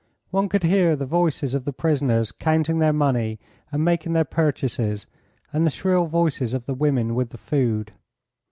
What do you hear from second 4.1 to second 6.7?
their purchases, and the shrill voices of